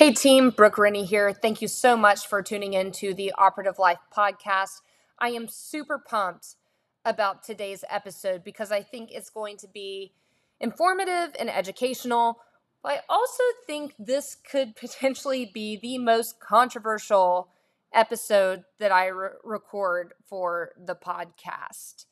[0.00, 1.30] Hey team, Brooke Rennie here.
[1.30, 4.80] Thank you so much for tuning in to the Operative Life podcast.
[5.18, 6.56] I am super pumped
[7.04, 10.14] about today's episode because I think it's going to be
[10.58, 12.38] informative and educational.
[12.82, 17.50] I also think this could potentially be the most controversial
[17.92, 22.06] episode that I re- record for the podcast.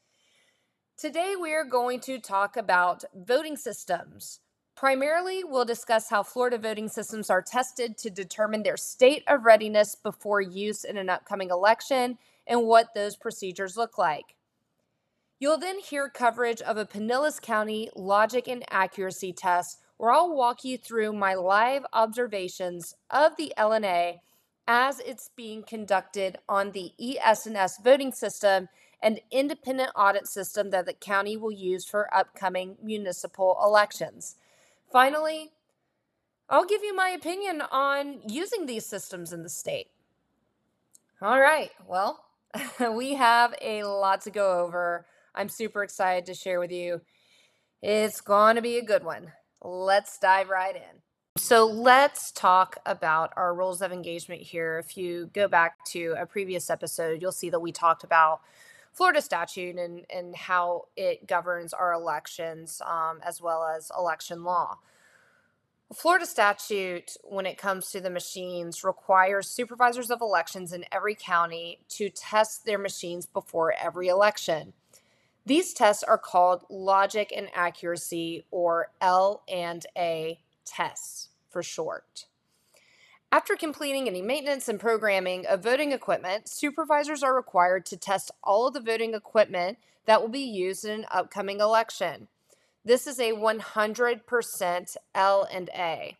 [0.98, 4.40] Today, we are going to talk about voting systems.
[4.78, 9.96] Primarily, we'll discuss how Florida voting systems are tested to determine their state of readiness
[9.96, 14.36] before use in an upcoming election and what those procedures look like.
[15.40, 20.62] You'll then hear coverage of a Pinellas County logic and accuracy test where I'll walk
[20.62, 24.18] you through my live observations of the LNA
[24.68, 28.68] as it's being conducted on the ES&S voting system
[29.02, 34.36] and independent audit system that the county will use for upcoming municipal elections.
[34.90, 35.50] Finally,
[36.48, 39.88] I'll give you my opinion on using these systems in the state.
[41.20, 42.24] All right, well,
[42.92, 45.04] we have a lot to go over.
[45.34, 47.02] I'm super excited to share with you.
[47.82, 49.32] It's going to be a good one.
[49.62, 51.02] Let's dive right in.
[51.36, 54.78] So, let's talk about our rules of engagement here.
[54.78, 58.40] If you go back to a previous episode, you'll see that we talked about
[58.98, 64.76] Florida statute and, and how it governs our elections um, as well as election law.
[65.94, 71.78] Florida statute, when it comes to the machines, requires supervisors of elections in every county
[71.90, 74.72] to test their machines before every election.
[75.46, 82.26] These tests are called logic and accuracy or L and A tests for short.
[83.30, 88.66] After completing any maintenance and programming of voting equipment, supervisors are required to test all
[88.66, 92.28] of the voting equipment that will be used in an upcoming election.
[92.84, 96.16] This is a 100% L and A.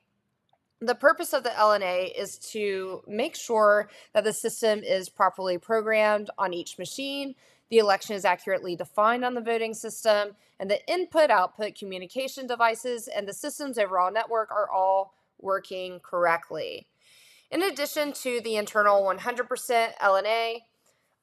[0.81, 6.31] The purpose of the LNA is to make sure that the system is properly programmed
[6.39, 7.35] on each machine
[7.71, 13.09] the election is accurately defined on the voting system, and the input output communication devices
[13.09, 16.87] and the system's overall network are all working correctly.
[17.51, 20.59] In addition to the internal 100% LNA,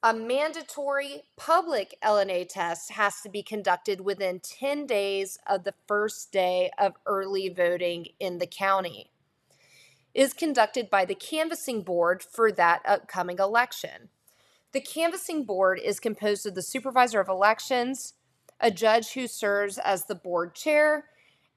[0.02, 6.32] a mandatory public LNA test has to be conducted within 10 days of the first
[6.32, 9.12] day of early voting in the county.
[10.16, 14.10] Is conducted by the canvassing board for that upcoming election.
[14.72, 18.14] The canvassing board is composed of the supervisor of elections,
[18.60, 21.06] a judge who serves as the board chair,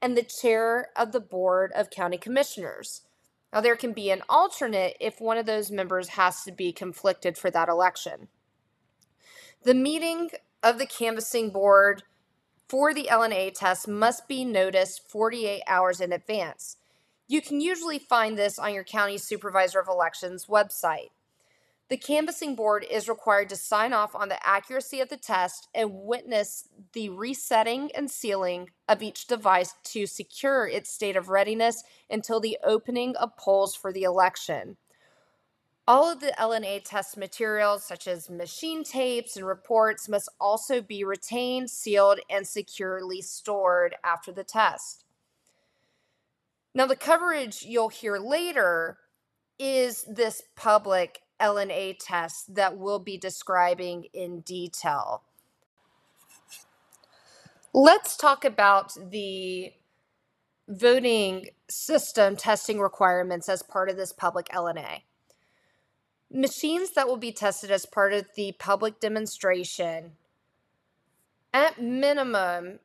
[0.03, 3.03] and the chair of the board of county commissioners.
[3.53, 7.39] Now, there can be an alternate if one of those members has to be conflicted
[7.39, 8.29] for that election.
[9.63, 10.31] The meeting
[10.63, 12.03] of the canvassing board
[12.69, 16.77] for the LNA test must be noticed 48 hours in advance.
[17.27, 21.11] You can usually find this on your county supervisor of elections website.
[21.89, 25.91] The canvassing board is required to sign off on the accuracy of the test and
[25.95, 32.41] witness the resetting and sealing of each device to secure its state of readiness until
[32.41, 34.77] the opening of polls for the election.
[35.87, 41.03] All of the LNA test materials, such as machine tapes and reports, must also be
[41.03, 45.05] retained, sealed, and securely stored after the test.
[46.75, 48.99] Now, the coverage you'll hear later
[49.59, 55.23] is this public LNA tests that we'll be describing in detail.
[57.73, 59.73] Let's talk about the
[60.69, 65.03] voting system testing requirements as part of this public LNA.
[66.31, 70.13] Machines that will be tested as part of the public demonstration,
[71.55, 72.81] at minimum,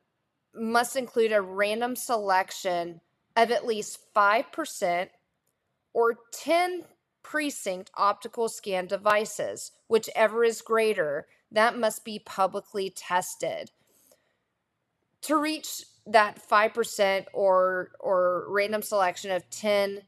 [0.54, 3.00] must include a random selection
[3.36, 5.08] of at least 5%
[5.92, 6.84] or 10
[7.24, 13.72] precinct optical scan devices, whichever is greater, that must be publicly tested.
[15.22, 20.02] To reach that 5% or or random selection of 10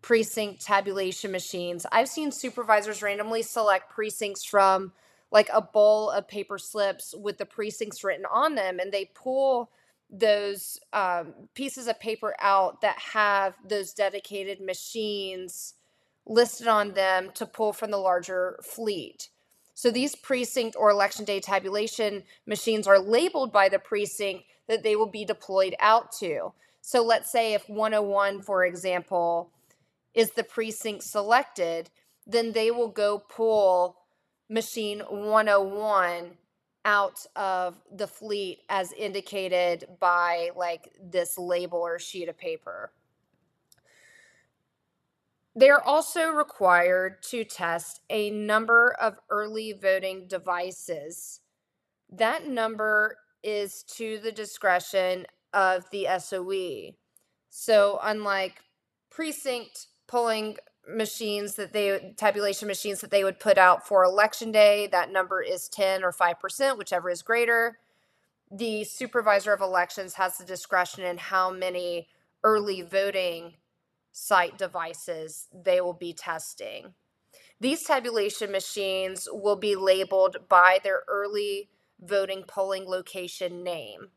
[0.00, 4.92] precinct tabulation machines, I've seen supervisors randomly select precincts from
[5.32, 9.70] like a bowl of paper slips with the precincts written on them and they pull
[10.10, 15.74] those um, pieces of paper out that have those dedicated machines
[16.26, 19.28] listed on them to pull from the larger fleet.
[19.74, 24.96] So these precinct or election day tabulation machines are labeled by the precinct that they
[24.96, 26.52] will be deployed out to.
[26.80, 29.50] So let's say if 101, for example,
[30.14, 31.90] is the precinct selected,
[32.26, 33.96] then they will go pull
[34.48, 36.32] machine 101
[36.84, 42.90] out of the fleet as indicated by like this label or sheet of paper.
[45.54, 51.40] They are also required to test a number of early voting devices.
[52.10, 56.94] That number is to the discretion of the SOE.
[57.50, 58.62] So, unlike
[59.10, 60.56] precinct polling
[60.88, 65.40] machines that they tabulation machines that they would put out for election day that number
[65.40, 67.78] is 10 or 5% whichever is greater
[68.50, 72.08] the supervisor of elections has the discretion in how many
[72.42, 73.54] early voting
[74.12, 76.94] site devices they will be testing
[77.60, 81.68] these tabulation machines will be labeled by their early
[82.00, 84.10] voting polling location name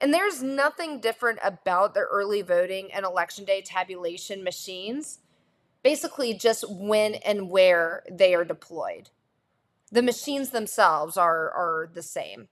[0.00, 5.18] and there's nothing different about the early voting and election day tabulation machines,
[5.82, 9.10] basically, just when and where they are deployed.
[9.92, 12.48] The machines themselves are, are the same.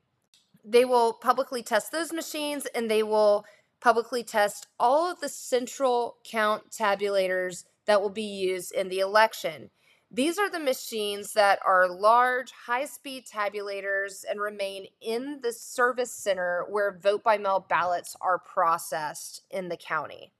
[0.62, 3.46] They will publicly test those machines and they will
[3.80, 9.70] publicly test all of the central count tabulators that will be used in the election.
[10.10, 16.12] These are the machines that are large, high speed tabulators and remain in the service
[16.12, 20.32] center where vote by mail ballots are processed in the county.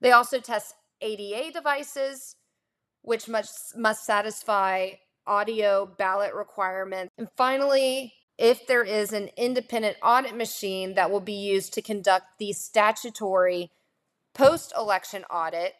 [0.00, 2.36] They also test ADA devices,
[3.02, 4.90] which must, must satisfy
[5.26, 7.12] audio ballot requirements.
[7.16, 12.38] And finally, if there is an independent audit machine that will be used to conduct
[12.38, 13.70] the statutory
[14.34, 15.74] post election audit,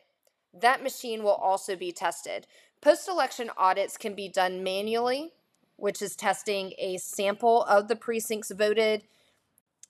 [0.53, 2.47] that machine will also be tested.
[2.81, 5.33] Post election audits can be done manually,
[5.77, 9.03] which is testing a sample of the precincts voted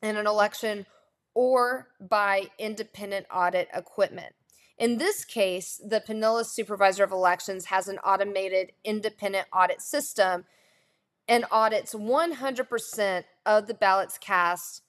[0.02, 0.86] in an election,
[1.34, 4.34] or by independent audit equipment.
[4.78, 10.44] In this case, the Pinellas Supervisor of Elections has an automated independent audit system
[11.28, 14.82] and audits 100% of the ballots cast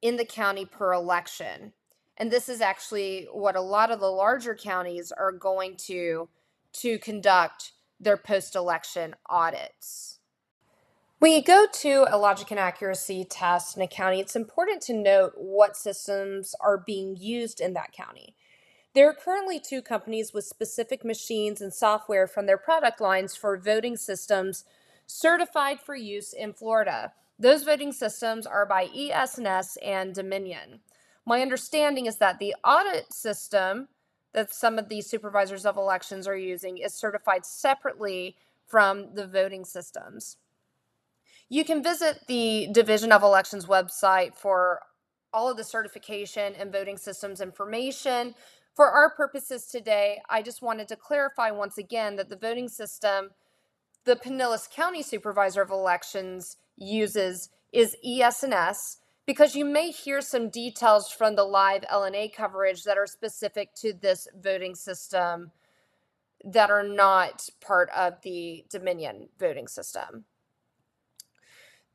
[0.00, 1.72] in the county per election.
[2.16, 6.28] And this is actually what a lot of the larger counties are going to
[6.74, 10.18] to conduct their post election audits.
[11.18, 14.94] When you go to a logic and accuracy test in a county, it's important to
[14.94, 18.34] note what systems are being used in that county.
[18.94, 23.56] There are currently two companies with specific machines and software from their product lines for
[23.56, 24.64] voting systems
[25.06, 27.12] certified for use in Florida.
[27.38, 30.80] Those voting systems are by ES&S and Dominion.
[31.24, 33.88] My understanding is that the audit system
[34.32, 39.64] that some of these supervisors of elections are using is certified separately from the voting
[39.64, 40.38] systems.
[41.48, 44.80] You can visit the Division of Elections website for
[45.34, 48.34] all of the certification and voting systems information.
[48.74, 53.30] For our purposes today, I just wanted to clarify once again that the voting system
[54.04, 61.10] the Pinellas County Supervisor of Elections uses is ES&S, because you may hear some details
[61.10, 65.52] from the live LNA coverage that are specific to this voting system
[66.44, 70.24] that are not part of the Dominion voting system.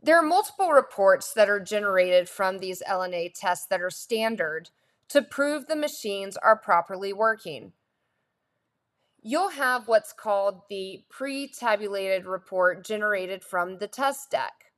[0.01, 4.69] There are multiple reports that are generated from these LNA tests that are standard
[5.09, 7.73] to prove the machines are properly working.
[9.29, 14.71] You'll have what's called the pre tabulated report generated from the test deck.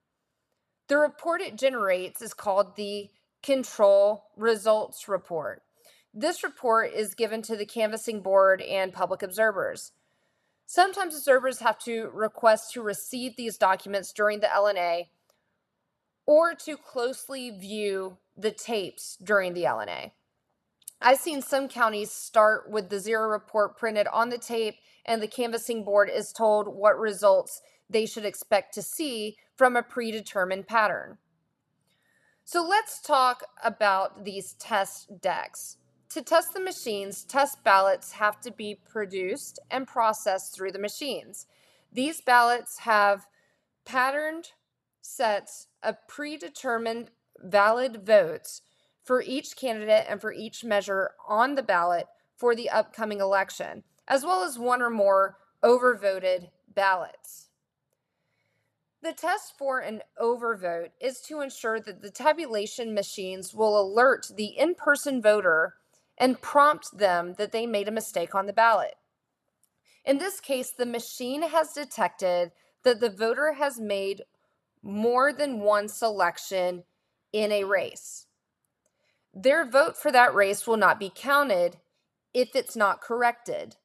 [0.88, 3.12] The report it generates is called the
[3.44, 5.62] Control Results Report.
[6.16, 9.92] This report is given to the canvassing board and public observers.
[10.66, 15.10] Sometimes observers have to request to receive these documents during the LNA
[16.26, 20.10] or to closely view the tapes during the LNA.
[21.02, 24.76] I've seen some counties start with the zero report printed on the tape,
[25.06, 29.84] and the canvassing board is told what results they should expect to see from a
[29.84, 31.18] predetermined pattern.
[32.44, 35.78] So let's talk about these test decks.
[36.10, 41.46] To test the machines, test ballots have to be produced and processed through the machines.
[41.94, 43.28] These ballots have
[43.86, 44.52] patterned
[45.02, 48.62] sets of predetermined valid votes
[49.10, 52.06] for each candidate and for each measure on the ballot
[52.38, 57.50] for the upcoming election, as well as one or more overvoted ballots.
[59.02, 64.46] The test for an overvote is to ensure that the tabulation machines will alert the
[64.46, 65.74] in person voter
[66.16, 68.94] and prompt them that they made a mistake on the ballot.
[70.06, 72.52] In this case, the machine has detected
[72.84, 74.22] that the voter has made
[74.84, 76.84] more than one selection
[77.34, 78.28] in a race.
[79.34, 81.78] Their vote for that race will not be counted
[82.34, 83.76] if it's not corrected.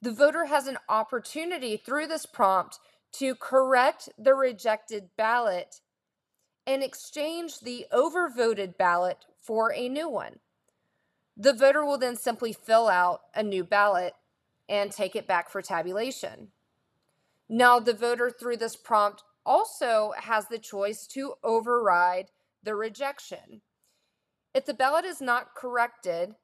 [0.00, 2.78] The voter has an opportunity through this prompt
[3.12, 5.80] to correct the rejected ballot
[6.66, 10.38] and exchange the overvoted ballot for a new one.
[11.36, 14.14] The voter will then simply fill out a new ballot
[14.68, 16.48] and take it back for tabulation.
[17.48, 22.26] Now, the voter through this prompt also has the choice to override
[22.62, 23.60] the rejection.
[24.54, 26.34] If the ballot is not corrected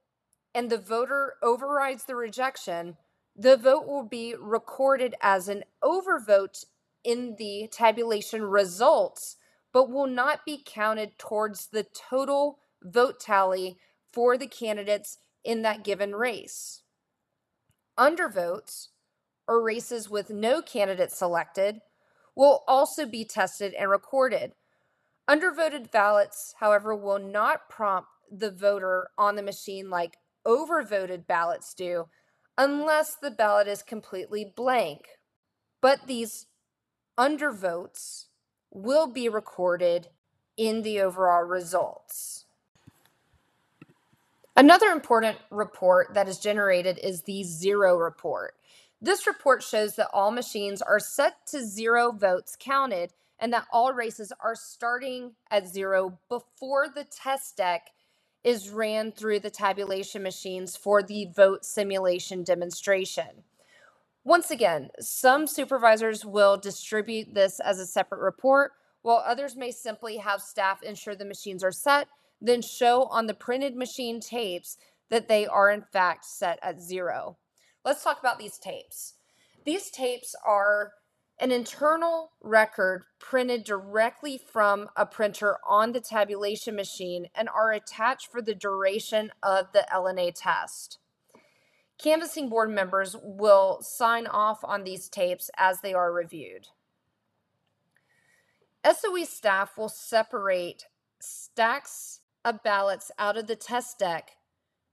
[0.54, 2.96] and the voter overrides the rejection,
[3.36, 6.64] the vote will be recorded as an overvote
[7.04, 9.36] in the tabulation results,
[9.72, 13.78] but will not be counted towards the total vote tally
[14.12, 16.82] for the candidates in that given race.
[17.98, 18.88] Undervotes,
[19.46, 21.80] or races with no candidate selected,
[22.34, 24.52] will also be tested and recorded.
[25.28, 30.16] Undervoted ballots, however, will not prompt the voter on the machine like
[30.46, 32.06] overvoted ballots do
[32.56, 35.02] unless the ballot is completely blank.
[35.80, 36.46] But these
[37.18, 38.26] undervotes
[38.70, 40.08] will be recorded
[40.56, 42.46] in the overall results.
[44.56, 48.54] Another important report that is generated is the zero report.
[49.00, 53.92] This report shows that all machines are set to zero votes counted and that all
[53.92, 57.90] races are starting at zero before the test deck
[58.44, 63.44] is ran through the tabulation machines for the vote simulation demonstration.
[64.24, 70.18] Once again, some supervisors will distribute this as a separate report, while others may simply
[70.18, 72.08] have staff ensure the machines are set,
[72.40, 74.76] then show on the printed machine tapes
[75.08, 77.36] that they are in fact set at zero.
[77.84, 79.14] Let's talk about these tapes.
[79.64, 80.92] These tapes are
[81.40, 88.30] an internal record printed directly from a printer on the tabulation machine and are attached
[88.30, 90.98] for the duration of the LNA test.
[91.96, 96.68] Canvassing board members will sign off on these tapes as they are reviewed.
[98.84, 100.86] SOE staff will separate
[101.20, 104.32] stacks of ballots out of the test deck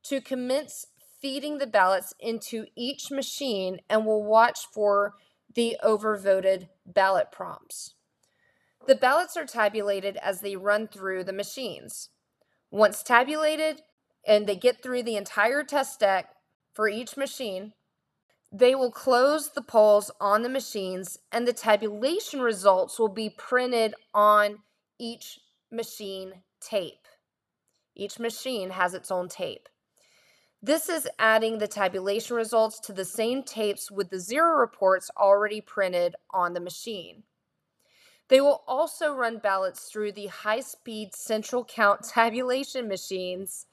[0.03, 0.87] to commence
[1.21, 5.13] feeding the ballots into each machine and will watch for
[5.55, 7.95] the overvoted ballot prompts.
[8.87, 12.09] The ballots are tabulated as they run through the machines.
[12.69, 13.81] Once tabulated
[14.27, 16.29] and they get through the entire test deck
[16.73, 17.73] for each machine,
[18.51, 23.95] they will close the polls on the machines and the tabulation results will be printed
[24.13, 24.59] on
[24.99, 25.39] each
[25.71, 27.07] machine tape.
[27.95, 29.67] Each machine has its own tape.
[30.65, 35.61] This is adding the tabulation results to the same tapes with the zero reports already
[35.61, 37.21] printed on the machine.
[38.29, 43.67] They will also run ballots through the high speed central count tabulation machines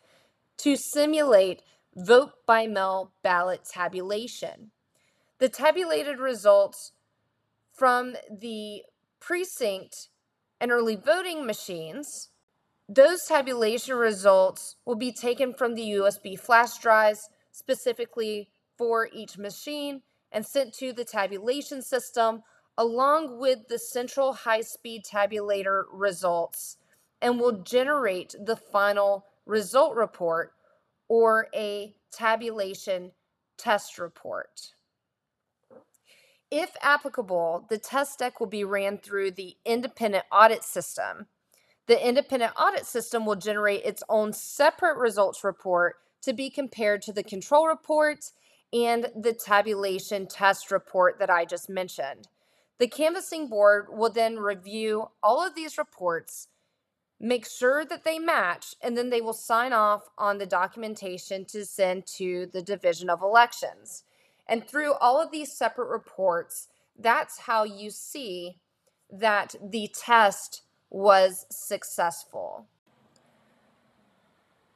[0.59, 1.63] to simulate
[1.97, 4.71] vote by mail ballot tabulation.
[5.39, 6.93] The tabulated results
[7.73, 8.83] from the
[9.19, 10.11] precinct
[10.61, 12.29] and early voting machines
[12.89, 20.03] those tabulation results will be taken from the USB flash drives specifically for each machine
[20.31, 22.43] and sent to the tabulation system
[22.77, 26.79] along with the central high speed tabulator results
[27.21, 30.53] and will generate the final result report
[31.09, 33.13] or a tabulation
[33.59, 34.73] test report.
[36.51, 41.27] If applicable, the test deck will be ran through the independent audit system
[41.87, 47.13] the independent audit system will generate its own separate results report to be compared to
[47.13, 48.31] the control report
[48.73, 52.29] and the tabulation test report that I just mentioned.
[52.79, 56.49] The canvassing board will then review all of these reports,
[57.21, 61.65] make sure that they match, and then they will sign off on the documentation to
[61.65, 64.05] send to the Division of Elections.
[64.49, 68.59] And through all of these separate reports, that's how you see
[69.11, 72.67] that the test was successful.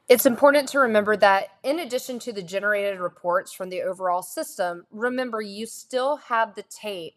[0.09, 4.87] It's important to remember that in addition to the generated reports from the overall system,
[4.89, 7.15] remember you still have the tape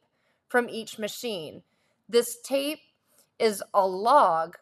[0.49, 1.63] from each machine.
[2.09, 2.81] This tape
[3.39, 4.57] is a log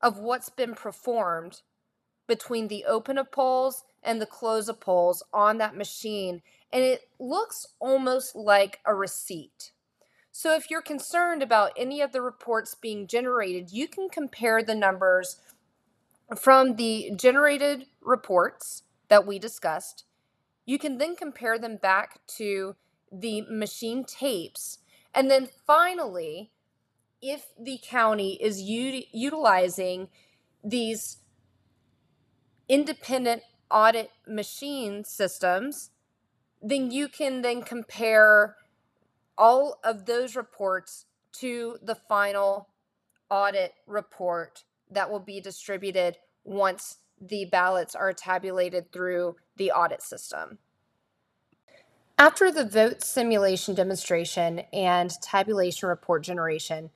[0.00, 1.62] of what's been performed
[2.28, 6.42] between the open of polls and the close of polls on that machine,
[6.72, 9.72] and it looks almost like a receipt.
[10.38, 14.74] So if you're concerned about any of the reports being generated, you can compare the
[14.74, 15.40] numbers
[16.36, 20.04] from the generated reports that we discussed.
[20.66, 22.76] You can then compare them back to
[23.10, 24.80] the machine tapes.
[25.14, 26.50] And then finally,
[27.22, 30.10] if the county is u- utilizing
[30.62, 31.16] these
[32.68, 33.40] independent
[33.70, 35.92] audit machine systems,
[36.60, 38.56] then you can then compare
[39.38, 42.68] all of those reports to the final
[43.30, 50.58] audit report that will be distributed once the ballots are tabulated through the audit system.
[52.18, 56.90] After the vote simulation demonstration and tabulation report generation,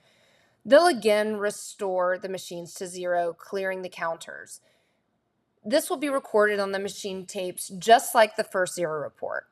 [0.64, 4.60] they'll again restore the machines to zero, clearing the counters.
[5.62, 9.49] This will be recorded on the machine tapes just like the first zero report.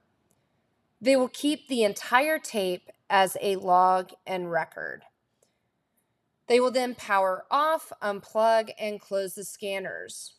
[1.00, 5.04] They will keep the entire tape as a log and record.
[6.48, 10.34] They will then power off, unplug, and close the scanners.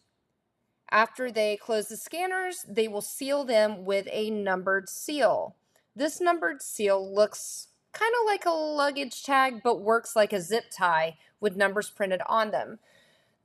[0.92, 5.56] After they close the scanners, they will seal them with a numbered seal.
[5.96, 10.66] This numbered seal looks kind of like a luggage tag, but works like a zip
[10.76, 12.80] tie with numbers printed on them.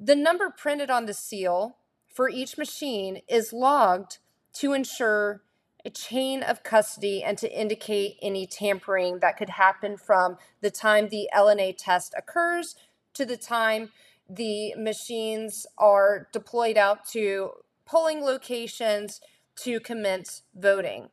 [0.00, 4.18] The number printed on the seal for each machine is logged
[4.54, 5.42] to ensure
[5.84, 11.08] a chain of custody and to indicate any tampering that could happen from the time
[11.08, 12.74] the LNA test occurs
[13.12, 13.90] to the time
[14.28, 17.50] the machines are deployed out to
[17.84, 19.20] polling locations
[19.56, 21.10] to commence voting.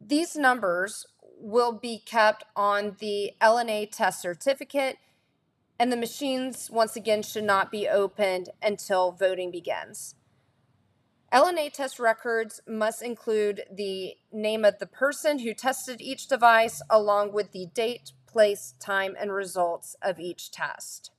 [0.00, 1.06] These numbers
[1.38, 4.98] will be kept on the LNA test certificate,
[5.78, 10.14] and the machines, once again, should not be opened until voting begins.
[11.32, 17.32] LNA test records must include the name of the person who tested each device, along
[17.32, 21.12] with the date, place, time, and results of each test.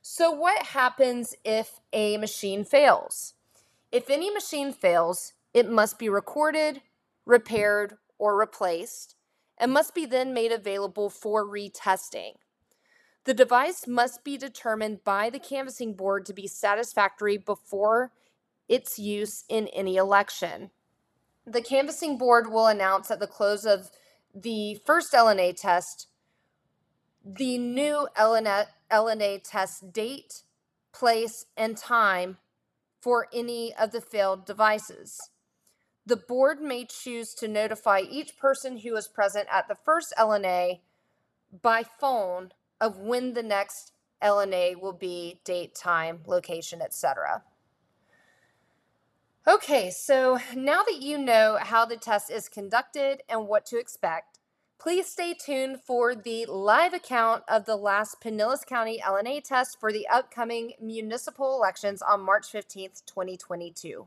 [0.00, 3.34] So, what happens if a machine fails?
[3.92, 6.80] If any machine fails, it must be recorded,
[7.26, 9.14] repaired, or replaced,
[9.58, 12.36] and must be then made available for retesting.
[13.24, 18.12] The device must be determined by the canvassing board to be satisfactory before
[18.68, 20.70] its use in any election.
[21.46, 23.90] The canvassing board will announce at the close of
[24.34, 26.08] the first LNA test
[27.24, 30.42] the new LNA, LNA test date,
[30.92, 32.38] place, and time
[33.00, 35.30] for any of the failed devices.
[36.06, 40.80] The board may choose to notify each person who was present at the first LNA
[41.62, 47.42] by phone of when the next LNA will be, date, time, location, etc.
[49.48, 54.38] Okay, so now that you know how the test is conducted and what to expect,
[54.78, 59.92] Please stay tuned for the live account of the last Pinellas County LNA test for
[59.92, 64.06] the upcoming municipal elections on March 15th, 2022.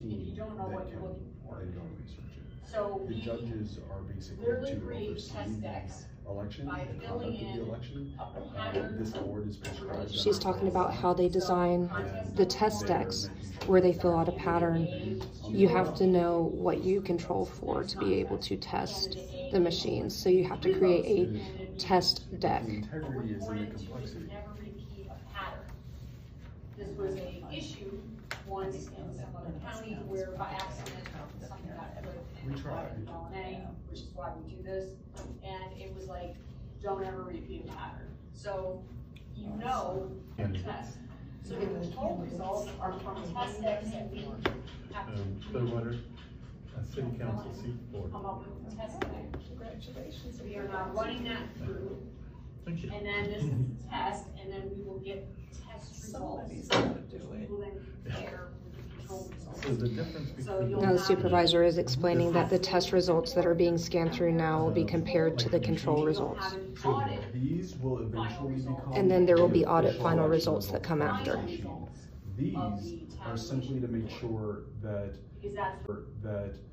[0.00, 1.60] You don't know what you're looking for.
[1.64, 2.68] They don't research it.
[2.68, 7.06] So The we judges are basically literally to create oversee test decks election, by the
[7.06, 8.14] filling conduct of in the election.
[8.18, 8.96] a Uh, pattern.
[8.98, 10.14] This board is prescribed.
[10.14, 11.90] She's talking about how they design
[12.36, 13.30] the test decks
[13.66, 15.20] where they fill out a pattern.
[15.50, 19.18] You have to know what you control for to be able to test
[19.52, 20.16] the machines.
[20.16, 22.64] So you have to create a test deck.
[22.66, 24.24] The integrity is in the wanted to complexity.
[24.28, 25.60] never repeat a pattern.
[26.78, 28.00] This was a issue
[28.46, 31.11] once in some other county where by accident, something got put
[32.46, 33.06] We in tried.
[33.06, 34.90] LNA, which is why we do this,
[35.44, 36.34] and it was like,
[36.82, 38.08] don't ever repeat a pattern.
[38.34, 38.82] So
[39.36, 40.98] you know the test.
[41.44, 44.20] So the control results are from test decks that we
[44.92, 45.96] have to Um, Clearwater,
[46.80, 48.08] a city council seat for.
[48.08, 49.10] come up with the test deck.
[49.48, 50.40] Congratulations.
[50.42, 52.00] We are now running that through,
[52.64, 52.90] Thank you.
[52.92, 55.26] and then this is the test, and then we will get
[55.68, 56.50] test results.
[56.50, 58.48] We will then compare
[60.80, 64.64] Now the supervisor is explaining that the test results that are being scanned through now
[64.64, 66.44] will be compared to the control results.
[66.44, 68.92] Have an So audit these will eventually become.
[68.94, 71.40] And then there will be audit final results that come after.
[72.36, 72.56] These
[73.24, 75.84] are simply to make sure that, that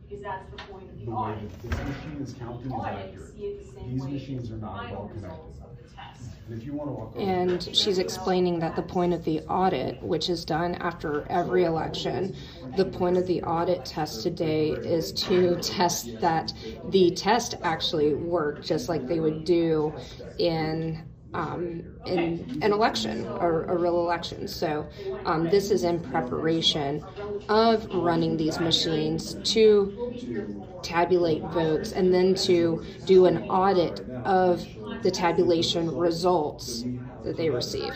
[0.10, 3.36] because that's the point of the the way that this machine is counting is accurate.
[3.38, 5.69] the These machines are not final well connected.
[5.90, 6.50] Results of the test.
[6.50, 7.26] And if you wanna walk over.
[7.26, 12.36] And she's explaining that the point of the audit, which is done after every election,
[12.76, 16.54] the point of the audit test today is to test that
[16.90, 19.94] the test actually worked just like they would do
[20.38, 24.48] in um, in an election or a real election.
[24.48, 24.88] So
[25.26, 27.06] um, this is in preparation
[27.50, 34.66] of running these machines to tabulate votes and then to do an audit of
[35.02, 36.84] the tabulation results
[37.24, 37.94] that they receive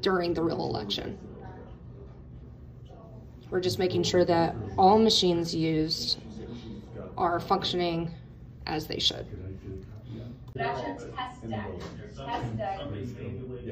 [0.00, 1.18] during the real election.
[3.50, 6.18] We're just making sure that all machines used
[7.16, 8.10] are functioning
[8.66, 9.26] as they should.
[10.54, 11.66] That's test deck,
[12.16, 12.80] test deck,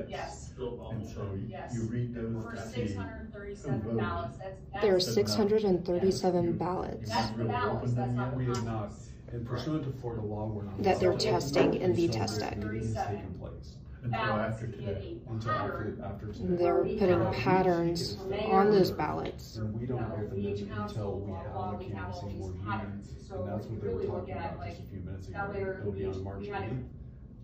[0.08, 1.38] yes, And so
[1.72, 4.82] you read those for to six hundred and thirty-seven ballots, that's, that's.
[4.84, 9.11] There are 637 ballots That's the ballots, that's not the have not, contents.
[9.32, 10.82] And pursuant to Florida law, we're not.
[10.82, 12.54] that they're testing in the So test deck.
[12.60, 13.76] Taking place.
[14.02, 15.16] Until after today.
[15.30, 16.56] Until after, after today.
[16.56, 18.18] They're putting patterns
[18.50, 19.56] on those ballots.
[19.56, 22.28] And we don't No, open each them until we have while the we all canvassing
[22.30, 23.06] these board patterns.
[23.12, 23.24] meeting.
[23.28, 25.52] So And that's what they were talking at, about just a few minutes ago.
[25.80, 26.84] It'll be on March we had to- eighth.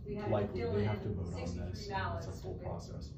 [0.06, 1.86] We had Likely, they have to vote on this.
[1.88, 3.10] ballots It's a full with- process.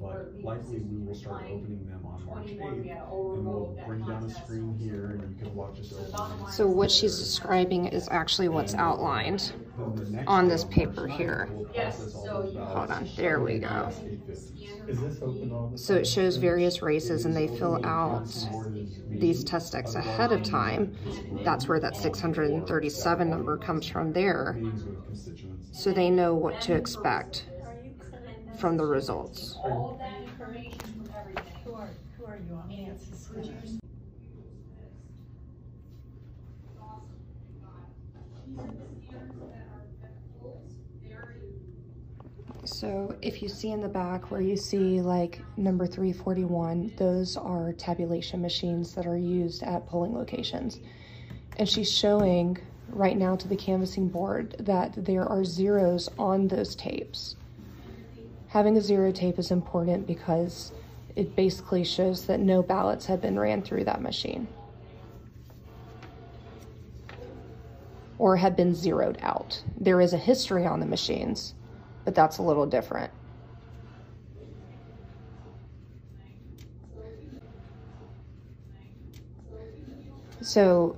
[0.00, 2.60] Or But likely we will start opening them on March eighth.
[2.60, 6.38] And we'll bring down a screen here and you can watch us So open.
[6.42, 6.50] them.
[6.52, 9.52] So what she's describing is actually what's outlined.
[9.76, 11.48] Then the next on this paper here.
[11.52, 12.74] we'll Yes, process all so those you- ballots.
[12.74, 13.68] Hold on, there we go.
[13.68, 14.64] Yes, 850.
[14.88, 15.76] Is this open all the time?
[15.76, 19.20] So it shows various races and they fill out open, board is meeting.
[19.20, 20.94] these test decks ahead of time.
[21.44, 24.54] That's where that 637 number comes from there.
[24.58, 25.82] Meetings with constituents.
[25.82, 27.44] So they know what to expect
[28.58, 29.56] from the results.
[29.62, 31.44] All that information from everything.
[31.64, 32.58] Who are, who are you?
[42.64, 47.72] So if you see in the back where you see like number 341, those are
[47.72, 50.78] tabulation machines that are used at polling locations.
[51.56, 52.58] And she's showing
[52.90, 57.36] right now to the canvassing board that there are zeros on those tapes.
[58.48, 60.72] Having a zero tape is important because
[61.14, 64.48] it basically shows that no ballots have been ran through that machine.
[68.18, 69.62] Or have been zeroed out.
[69.78, 71.54] There is a history on the machines,
[72.06, 73.12] but that's a little different.
[80.40, 80.96] So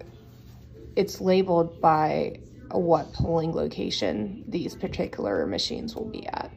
[0.94, 2.38] it's labeled by
[2.70, 6.52] what polling location these particular machines will be at.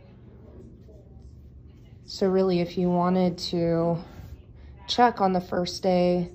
[2.05, 3.97] So really, if you wanted to
[4.87, 6.31] check on the first day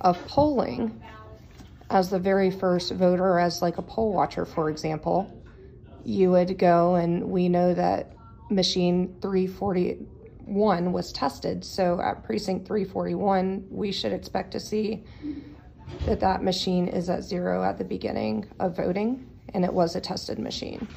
[0.00, 1.00] of polling
[1.88, 5.32] as the very first voter, as like a poll watcher, for example,
[6.04, 8.12] you would go and we know that
[8.50, 11.64] machine 341 was tested.
[11.64, 15.04] So at precinct 341, we should expect to see
[16.06, 20.00] that that machine is at zero at the beginning of voting and it was a
[20.00, 20.88] tested machine.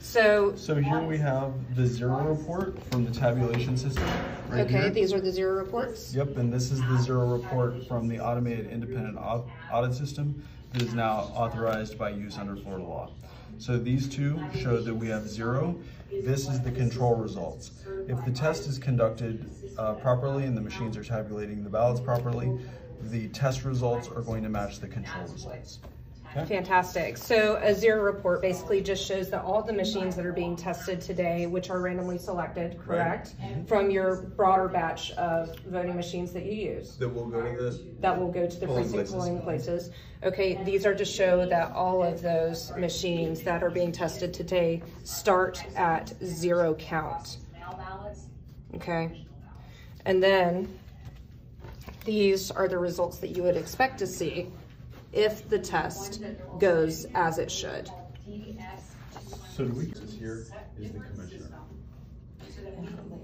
[0.00, 4.08] So, So here we have the zero report from the tabulation system.
[4.48, 4.90] right okay, here.
[4.90, 6.14] these are the zero reports.
[6.14, 10.94] Yep, and this is the zero report from the automated independent audit system that is
[10.94, 13.10] now authorized by use under Florida law.
[13.58, 15.78] So these two show that we have zero.
[16.10, 17.72] This is the control results.
[18.08, 22.58] If the test is conducted uh, properly and the machines are tabulating the ballots properly,
[23.02, 25.80] the test results are going to match the control results.
[26.32, 27.16] Fantastic.
[27.16, 31.00] So a zero report basically just shows that all the machines that are being tested
[31.00, 33.34] today, which are randomly selected, correct?
[33.40, 33.64] Mm-hmm.
[33.64, 37.84] From your broader batch of voting machines that you use, That will go to the
[38.00, 39.14] that will go to the Polling precinct places.
[39.14, 39.90] polling places.
[40.22, 44.82] Okay, these are to show that all of those machines that are being tested today
[45.04, 47.38] start at zero count.
[47.52, 48.26] Mail ballots,
[48.76, 49.24] Okay.
[50.04, 50.78] And then
[52.04, 54.48] these are the results that you would expect to see
[55.12, 56.22] if the test
[56.58, 57.90] goes as it should.
[59.50, 60.46] So do we, This here
[60.78, 61.50] is the commissioner.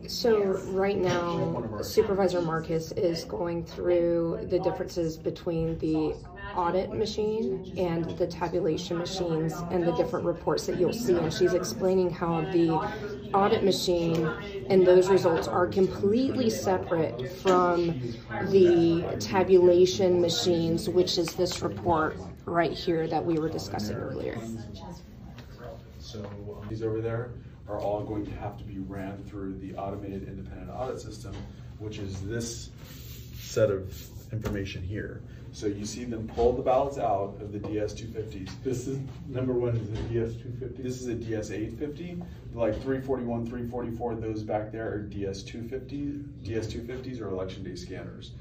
[0.07, 6.15] So right now Supervisor Marcus is going through the differences between the
[6.57, 11.17] audit machine and the tabulation machines and the different reports that you'll see.
[11.17, 12.71] And she's explaining how the
[13.33, 14.27] audit machine
[14.69, 18.01] and those results are completely separate from
[18.51, 24.39] the tabulation machines, which is this report right here that we were discussing earlier.
[25.99, 27.31] So um, these over there
[27.69, 31.35] are all going to have to be ran through the automated independent audit system,
[31.79, 32.71] which is this
[33.39, 33.93] set of
[34.33, 35.23] information here.
[35.55, 38.49] So you see them pull the ballots out of the DS two fifties.
[38.65, 40.83] this is, number one is a DS two fifty?
[40.83, 42.21] This is a DS eight fifty,
[42.53, 47.21] like three forty-one, three forty-four, those back there are DS two fifty, DS two fifties
[47.21, 48.33] are election day scanners.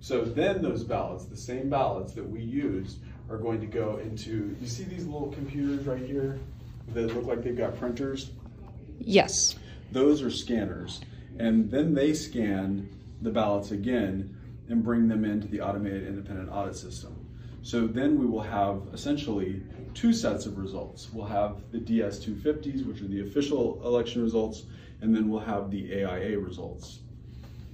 [0.00, 4.56] So then those ballots, the same ballots that we used, are going to go into,
[4.58, 6.38] you see these little computers right here
[6.94, 8.30] that look like they've got printers?
[8.98, 9.56] Yes.
[9.92, 11.02] Those are scanners.
[11.38, 12.88] And then they scan
[13.20, 14.34] the ballots again
[14.68, 17.14] and bring them into the automated independent audit system.
[17.62, 19.62] So then we will have essentially
[19.94, 21.08] two sets of results.
[21.12, 24.64] We'll have the DS 250s, which are the official election results,
[25.00, 27.00] and then we'll have the AIA results.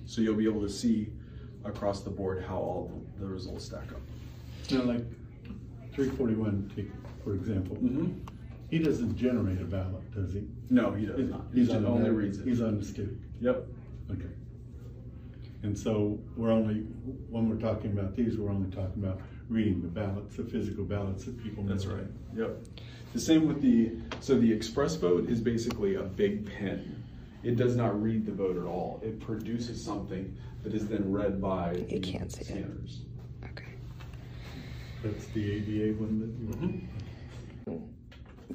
[0.07, 1.13] So you'll be able to see
[1.65, 4.01] across the board how all the results stack up.
[4.71, 5.05] Now, like,
[5.93, 6.91] three forty-one, take,
[7.23, 8.13] for example, Mm-hmm.
[8.71, 10.43] he doesn't generate a ballot, does he?
[10.71, 11.47] No, he does He's- not.
[11.53, 12.47] He He's on, only the- reads it.
[12.47, 13.09] he's on the stick,
[13.41, 13.67] Yep.
[14.11, 14.27] okay.
[15.63, 16.81] And so we're only,
[17.31, 21.25] when we're talking about these, we're only talking about reading the ballots, the physical ballots
[21.25, 21.63] that people.
[21.65, 21.97] That's mail.
[21.97, 22.07] right.
[22.37, 22.65] Yep.
[23.13, 27.05] The same with the, so the ExpressVote is basically a big pen.
[27.43, 29.01] It does not read the vote at all.
[29.05, 32.67] It produces something that is then read by the can't see it.
[33.45, 33.75] Okay.
[35.03, 36.79] That's the ADA one that you.
[37.69, 37.85] Mm-hmm.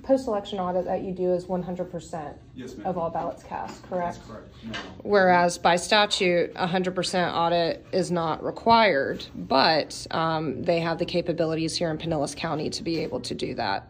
[0.04, 4.18] Post-election audit that you do is 100% Yes, of all ballots cast, correct?
[4.18, 4.56] That's correct.
[4.66, 4.80] No.
[5.04, 11.90] Whereas by statute, 100% audit is not required, but um, they have the capabilities here
[11.92, 13.90] in Pinellas County to be able to do that.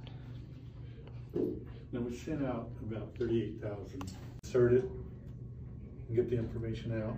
[1.92, 4.12] Now, we sent out about thirty-eight thousand,
[4.44, 4.90] insert it,
[6.14, 7.16] get the information out,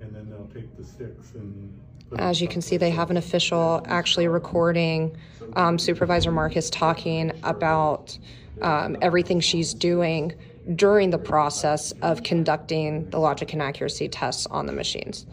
[0.00, 1.78] and then they'll take the sticks and.
[2.18, 5.16] As you can see, they have an official actually recording
[5.56, 8.16] um, Supervisor Marcus talking about
[8.62, 10.32] um, everything she's doing
[10.76, 15.26] during the process of conducting the logic and accuracy tests on the machines,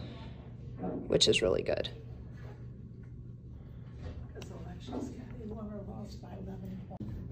[1.08, 1.90] which is really good.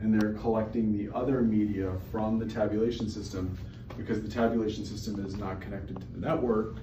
[0.01, 3.57] And they're collecting the other media from the tabulation system
[3.97, 6.77] because the tabulation system is not connected to the network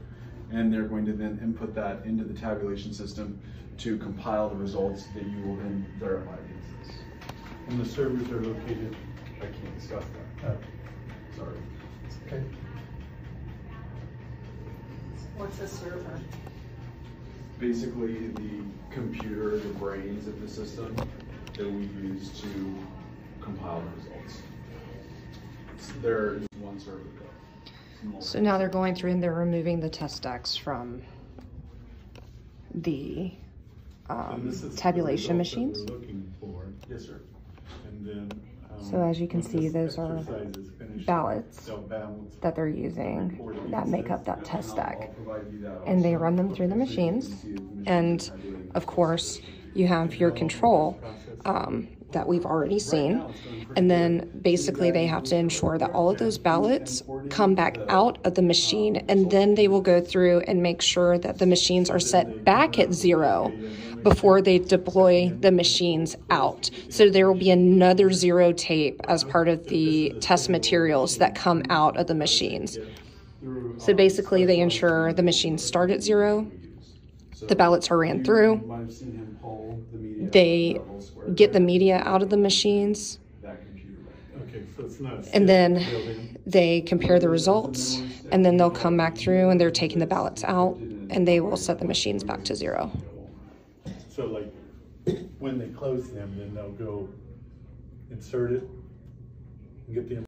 [0.53, 3.39] and they're going to then input that into the tabulation system
[3.79, 6.97] to compile the results that you will then verify against this.
[7.69, 8.97] And the servers are located,
[9.41, 10.05] I can't discuss
[10.43, 10.57] that, uh,
[11.37, 11.57] sorry.
[12.27, 12.43] okay,
[15.37, 16.21] What's a server?
[17.59, 20.97] Basically, the computer, the brains of the system
[21.55, 22.79] that we use to
[23.41, 24.43] compile the results.
[26.01, 27.36] There's one server though.
[28.19, 31.03] So now they're going through and they're removing the test decks from
[32.75, 33.33] the
[34.09, 35.87] um, the tabulation we're machines.
[36.81, 37.21] Yes, then.
[38.65, 41.73] um, So as you can see, those are exercise is finished, ballots
[42.41, 43.41] that they're using
[43.71, 45.11] that make up that test deck.
[45.85, 47.35] And And they run them through the machines.
[47.87, 48.29] And
[48.75, 49.41] of course,
[49.75, 51.01] you have your control
[51.45, 53.25] um, that we've already seen.
[53.77, 58.19] And then basically, they have to ensure that all of those ballots come back out
[58.25, 58.97] of the machine.
[59.09, 62.79] And then they will go through and make sure that the machines are set back
[62.79, 63.53] at zero
[64.03, 66.71] before they deploy the machines out.
[66.91, 71.63] So there will be another zero tape as part of the test materials that come
[71.71, 72.79] out of the machines.
[73.79, 76.51] So basically, they ensure the machines start at zero,
[77.49, 78.89] the ballots are ran through,
[80.33, 80.81] they
[81.35, 85.27] get the media out of the machines, Okay, so it's not.
[85.27, 86.37] a and then building.
[86.47, 90.45] they compare the results, and then they'll come back through and they're taking the ballots
[90.45, 90.77] out,
[91.11, 92.91] and they will set the machines back to zero.
[94.09, 94.53] So like,
[95.39, 97.09] when they close them, then they'll go
[98.11, 98.63] insert it
[99.87, 100.25] and get the,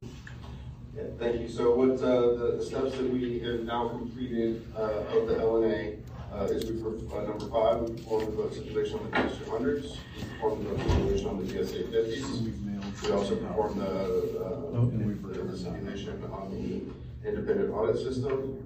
[0.95, 1.47] Yeah, thank you.
[1.49, 5.97] So what, uh, the, the steps that we have now completed, uh, of the LNA,
[6.33, 9.49] uh, is we, uh, number five, we performed the vote simulation on the DS two
[9.49, 12.25] hundreds, we performed the vote simulation on the DS eight fifties.
[13.03, 18.63] We also performed the, uh, the the simulation on the independent audit system.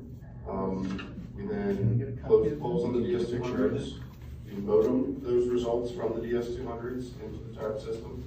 [0.50, 3.96] Um, we then closed polls on the DS two hundreds.
[4.46, 8.24] We modem those results from the DS two hundreds into the tab system.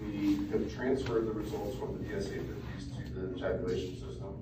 [0.00, 4.34] We have transferred the results from the DS eight fifties to the tabulation system.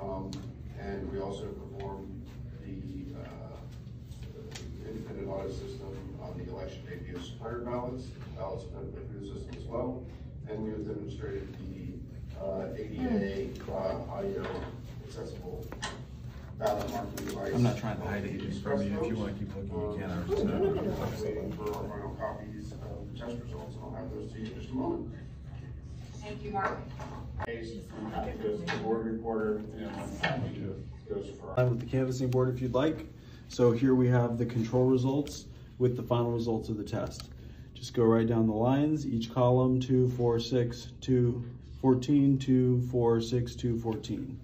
[0.00, 0.30] Um,
[0.78, 2.22] and we also performed
[2.62, 3.14] the,
[5.40, 5.90] uh, system
[6.22, 8.04] on the election day DS hundred ballots,
[8.36, 10.02] ballots have been put through the system as well.
[10.48, 14.44] And we have demonstrated the, uh, ADA, uh, audio
[15.06, 15.66] accessible
[16.58, 17.52] ballot marking device.
[17.54, 19.00] I'm not trying to hide anything from you.
[19.00, 20.10] If you want to keep looking, you can.
[20.10, 23.74] I was just, Um, uh, I'm waiting for our final copies of the test results,
[23.76, 25.14] and I'll have those to you in just a moment.
[26.14, 26.78] Thank you, Mark.
[27.46, 29.62] Case, it goes to the board reporter,
[30.22, 31.54] and it goes for.
[31.56, 33.06] Line with the canvassing board if you'd like.
[33.54, 35.44] So here we have the control results
[35.78, 37.30] with the final results of the test.
[37.72, 41.44] Just go right down the lines, each column, two, four, six, two,
[41.80, 44.40] fourteen, two, four, six, two, fourteen.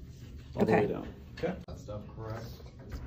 [0.55, 0.93] All the way Okay.
[0.93, 1.09] down.
[1.37, 1.55] Okay.
[1.67, 2.45] That stuff correct.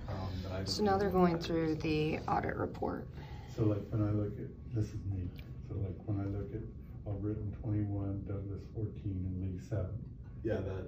[0.10, 3.08] Um, but I So now they're going through the audit report.
[3.56, 5.30] so like when I look at, this is me,
[5.70, 6.60] so like when I look at
[7.08, 9.98] Albritton twenty-one, Douglas fourteen, and Lee seven.
[10.44, 10.84] Yeah, that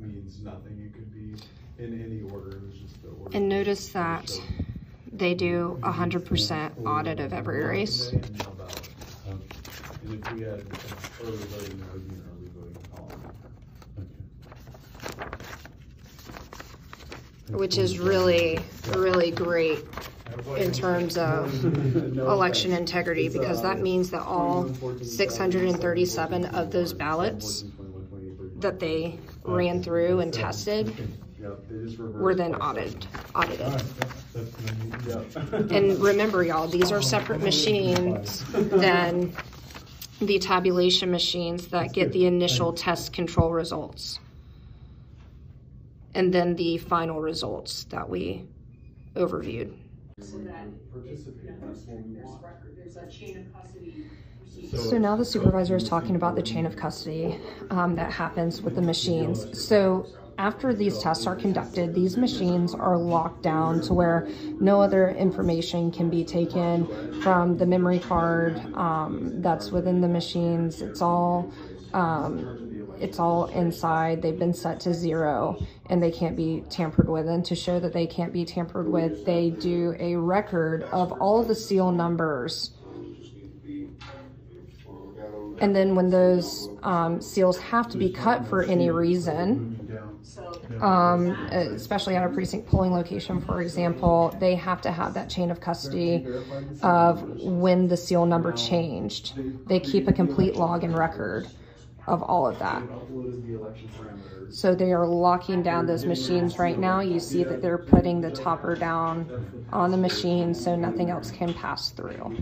[0.00, 0.80] means nothing.
[0.86, 1.34] It could be
[1.82, 2.56] in any order.
[2.56, 3.36] It was just the order.
[3.36, 4.30] And notice that
[5.12, 8.10] they do a hundred percent audit of every race.
[8.12, 8.88] And how about-
[9.28, 9.40] Um,
[10.04, 10.62] and if we had
[11.22, 13.20] early voting, there would be an early voting column.
[17.50, 17.54] okay.
[17.56, 18.58] which is really,
[18.94, 19.80] really great
[20.56, 21.64] in terms of
[22.16, 24.68] election integrity, because that means that all
[25.02, 27.64] six hundred and thirty-seven of those ballots
[28.60, 30.94] that they ran through and tested
[31.98, 33.06] were then audited.
[33.34, 33.82] audited.
[35.72, 39.32] And remember, y'all, these are separate machines than
[40.20, 44.20] the tabulation machines that get the initial test control results.
[46.14, 48.44] And then the final results that we
[49.14, 49.72] overviewed.
[50.20, 50.66] So that
[51.04, 51.26] there's
[52.42, 54.04] record, there's a chain of custody.
[54.76, 58.74] So now the supervisor is talking about the chain of custody um, that happens with
[58.76, 59.46] the machines.
[59.60, 60.06] So
[60.38, 64.28] after these tests are conducted, these machines are locked down to where
[64.60, 70.80] no other information can be taken from the memory card um, that's within the machines.
[70.80, 71.52] It's all
[71.92, 74.22] um, it's all inside.
[74.22, 75.58] They've been set to zero
[75.88, 77.26] and they can't be tampered with.
[77.26, 81.42] And to show that they can't be tampered with, they do a record of all
[81.42, 82.70] the seal numbers.
[85.60, 90.00] And then when those um, seals have to be cut for any reason,
[90.80, 95.50] um, especially at a precinct polling location, for example, they have to have that chain
[95.50, 96.26] of custody
[96.82, 99.34] of when the seal number changed.
[99.68, 101.48] They keep a complete log and record
[102.06, 102.82] of all of that.
[104.50, 107.00] So they are locking down those machines right now.
[107.00, 111.54] You see that they're putting the topper down on the machine so nothing else can
[111.54, 112.36] pass through.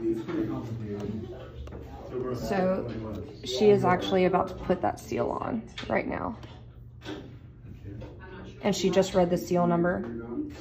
[0.00, 1.28] It's pretty complicated.
[2.36, 2.90] So
[3.44, 6.36] she is actually about to put that seal on right now.
[8.62, 10.04] And she just read the seal number.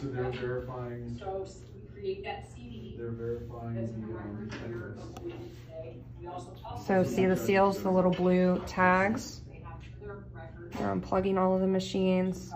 [0.01, 4.49] So they're verifying, So we create that CD, they're verifying that's in the the, um,
[4.49, 5.05] record here address.
[5.05, 5.97] of when today.
[6.19, 6.51] We also.
[6.85, 9.41] So see the seals, the little blue tags?
[9.49, 12.51] They have their record They're unplugging all of the machines.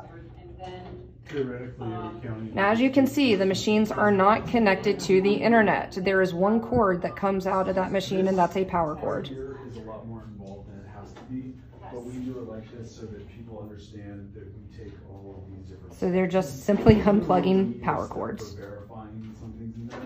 [1.30, 2.52] Covered, and then Theoretically, every county.
[2.54, 5.98] Now, as you can see, the machines are not connected to the internet.
[6.02, 9.28] There is one cord that comes out of that machine and that's a power cord.
[9.28, 12.50] Here is a lot more involved than it has to be, but we do it
[12.50, 15.94] like this so that people understand that we take all of these different.
[15.94, 18.54] So they're just simply unplugging power cords.
[18.54, 20.00] verifying some things in there,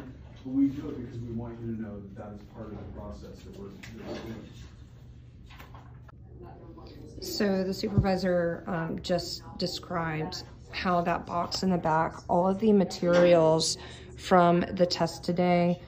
[0.43, 2.77] but we do it because we want you to know that that is part of
[2.77, 4.35] the process that we're doing.
[7.21, 12.71] So the supervisor um, just described how that box in the back, all of the
[12.71, 13.77] materials
[14.17, 15.81] from the test today,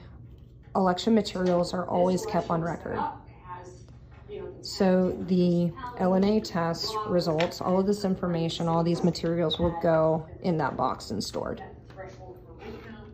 [0.74, 2.98] election materials are always kept on record.
[3.44, 3.84] has,
[4.28, 9.78] you know, So the L&A test results, all of this information, all these materials will
[9.82, 11.58] go in that box and stored.
[11.58, 13.08] that threshold for recount.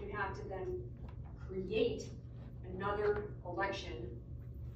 [0.00, 0.82] You have to then
[1.48, 2.04] create
[2.74, 3.92] another election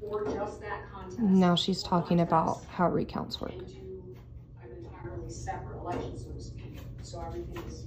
[0.00, 1.18] for just that contest.
[1.18, 3.52] Now she's talking about how recounts work.
[3.52, 6.27] Entirely separate election,
[7.10, 7.24] so.
[7.26, 7.84] Everything is,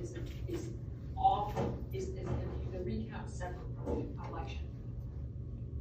[0.00, 0.16] is,
[0.48, 0.68] is
[1.16, 1.52] off,
[1.92, 4.60] is, is the recount separate from the election.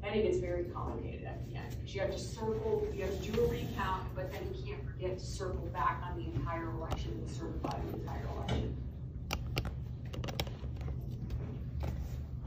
[0.03, 3.21] And it gets very complicated at the end, because you have to circle, you have
[3.21, 6.71] to do a recount, but then you can't forget to circle back on the entire
[6.71, 8.75] election and certify the entire election.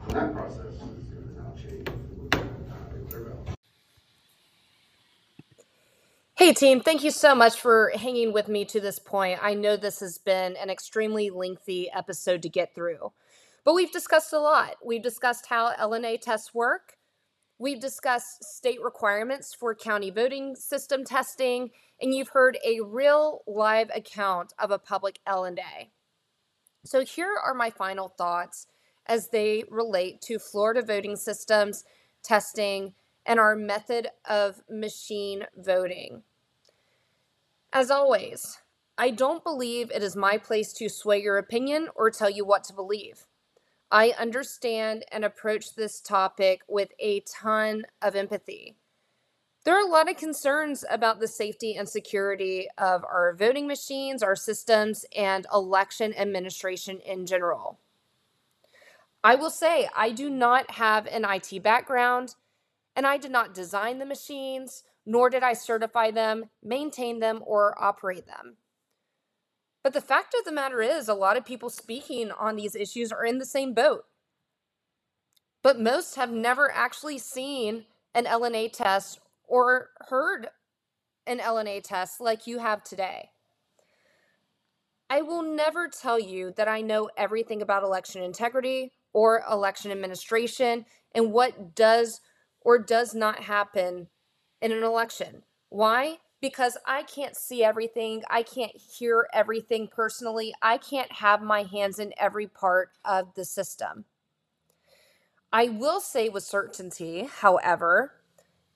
[0.09, 1.88] That process is gonna now change.
[1.88, 2.38] with, uh,
[3.09, 3.49] their ballot.
[6.44, 9.38] Hey, team, thank you so much for hanging with me to this point.
[9.40, 13.12] I know this has been an extremely lengthy episode to get through,
[13.64, 14.76] but we've discussed a lot.
[14.85, 16.98] We've discussed how L&A tests work,
[17.59, 23.90] we've discussed state requirements for county voting system testing, and you've heard a real live
[23.94, 25.92] account of a public L&A.
[26.85, 28.66] So, here are my final thoughts
[29.07, 31.85] as they relate to Florida voting systems,
[32.22, 32.92] testing,
[33.24, 36.22] and our method of machine voting.
[37.74, 38.60] As always,
[38.96, 42.62] I don't believe it is my place to sway your opinion or tell you what
[42.64, 43.26] to believe.
[43.90, 48.76] I understand and approach this topic with a ton of empathy.
[49.64, 54.22] There are a lot of concerns about the safety and security of our voting machines,
[54.22, 57.81] our systems, and election administration in general.
[59.25, 62.37] I will say, I do not have an IT background,
[62.94, 67.75] and I did not design the machines, nor did I certify them, maintain them, or
[67.83, 68.57] operate them.
[69.83, 73.13] But the fact of the matter is, a lot of people speaking on these issues
[73.13, 74.05] are in the same boat.
[75.63, 77.85] But most have never actually seen
[78.15, 80.48] an L&A test or heard
[81.27, 83.31] an L&A test like you have today.
[85.11, 90.87] I will never tell you that I know everything about election integrity or election administration
[91.15, 92.21] and what does
[92.63, 94.09] or does not happen
[94.65, 95.42] in an election.
[95.69, 96.17] Why?
[96.40, 98.23] Because I can't see everything.
[98.31, 100.54] I can't hear everything personally.
[100.62, 104.06] I can't have my hands in every part of the system.
[105.52, 108.12] I will say with certainty, however,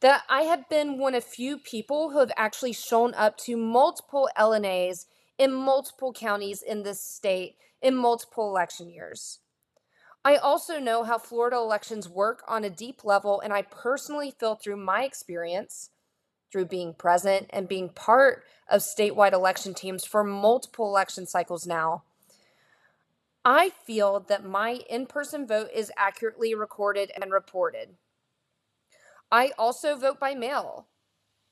[0.01, 4.29] that I have been one of few people who have actually shown up to multiple
[4.37, 5.07] L&As
[5.39, 9.39] in multiple counties in this state in multiple election years.
[10.25, 14.57] I also know how Florida elections work on a deep level, and I personally feel
[14.57, 15.91] through my experience,
[16.53, 22.03] through being present and being part of statewide election teams for multiple election cycles now.
[23.45, 27.97] I feel that my in person vote is accurately recorded and reported.
[29.31, 30.89] I also vote by mail.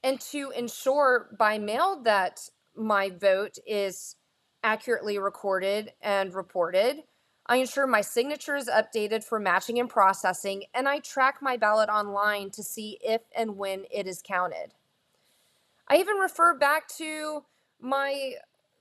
[0.03, 4.17] And to ensure by mail that my vote is
[4.63, 7.05] accurately recorded and reported,
[7.47, 11.89] I ensure my signature is updated for matching and processing, and I track my ballot
[11.89, 14.75] online to see if and when it is counted.
[15.89, 17.45] I even refer back to
[17.81, 18.33] my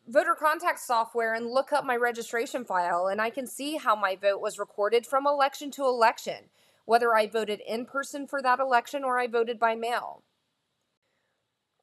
[0.07, 4.15] voter contact software and look up my registration file, and I can see how my
[4.15, 6.49] vote was recorded from election to election
[6.85, 10.23] whether I voted in person for that election or I voted by mail.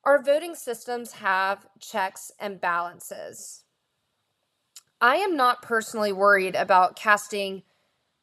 [0.05, 3.64] Our voting systems have checks and balances.
[5.03, 7.65] I am not personally worried about casting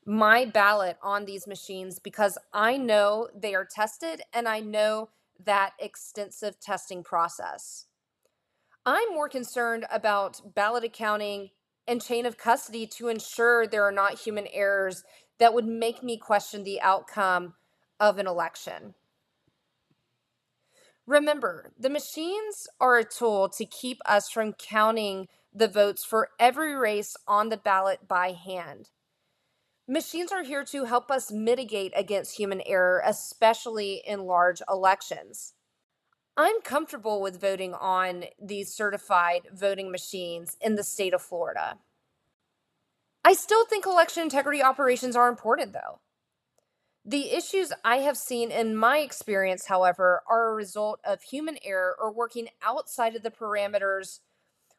[0.06, 5.10] my ballot on these machines because I know they are tested and I know
[5.44, 7.88] that extensive testing process.
[8.86, 11.50] I'm more concerned about ballot accounting
[11.86, 15.04] and chain of custody to ensure there are not human errors
[15.38, 17.56] that would make me question the outcome
[18.00, 18.94] of an election.
[21.06, 26.76] Remember, the machines are a tool to keep us from counting the votes for every
[26.76, 28.90] race on the ballot by hand.
[29.88, 35.54] Machines are here to help us mitigate against human error, especially in large elections.
[36.38, 41.80] I'm comfortable with voting on these certified voting machines in the state of Florida.
[43.26, 46.00] I still think election integrity operations are important, though.
[47.04, 51.96] The issues I have seen in my experience, however, are a result of human error
[52.00, 54.20] or working outside of the parameters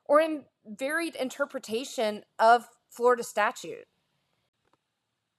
[0.04, 3.86] or in varied interpretation of Florida statute.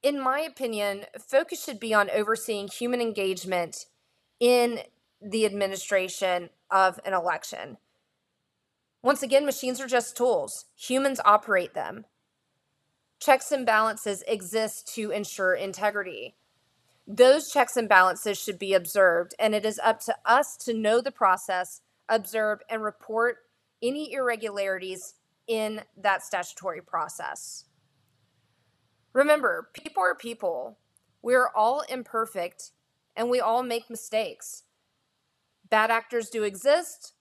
[0.02, 3.86] In my opinion, focus should be on overseeing human engagement
[4.40, 4.80] in
[5.20, 7.76] the administration of an election.
[9.02, 12.06] Once again, machines are just tools, humans operate them
[13.22, 16.34] checks and balances exist to ensure integrity.
[17.06, 21.00] Those checks and balances should be observed, and it is up to us to know
[21.00, 23.38] the process, observe, and report
[23.82, 25.14] any irregularities
[25.46, 27.64] in that statutory process.
[29.12, 30.78] Remember, people are people.
[31.20, 32.70] We are all imperfect
[33.16, 34.62] and we all make mistakes.
[35.68, 37.12] Bad actors do exist,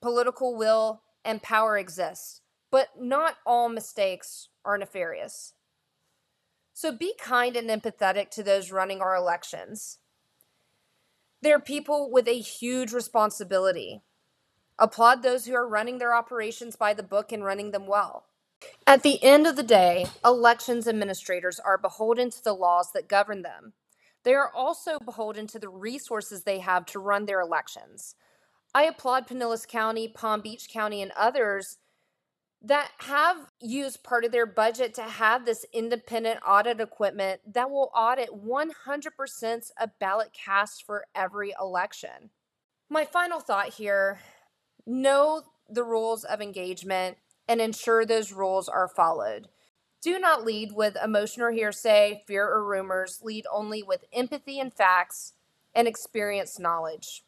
[0.00, 5.54] political will and power exist, but not all mistakes are nefarious.
[6.72, 9.98] So be kind and empathetic to those running our elections.
[11.42, 14.02] They're people with a huge responsibility.
[14.78, 18.26] Applaud those who are running their operations by the book and running them well.
[18.86, 23.42] At the end of the day, elections administrators are beholden to the laws that govern
[23.42, 23.72] them.
[24.22, 28.16] They are also beholden to the resources they have to run their elections.
[28.74, 31.78] I applaud Pinellas County, Palm Beach County, and others
[32.62, 37.90] that have used part of their budget to have this independent audit equipment that will
[37.94, 42.30] audit 100% of ballot cast for every election.
[42.90, 44.18] My final thought here
[44.86, 47.18] know the rules of engagement
[47.48, 49.48] and ensure those rules are followed.
[50.02, 53.20] Do not lead with emotion or hearsay, fear or rumors.
[53.22, 55.32] Lead only with empathy and facts
[55.74, 57.24] and experience knowledge.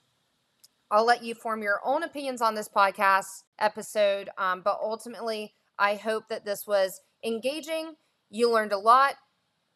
[0.91, 4.31] I'll let you form your own opinions on this podcast episode.
[4.39, 7.97] Um, but ultimately, I hope that this was engaging.
[8.31, 9.15] You learned a lot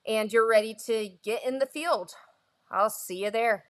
[0.06, 2.12] and you're ready to get in the field.
[2.70, 3.64] I'll see you there.